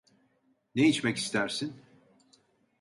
[0.75, 1.81] Ne içmek istersin?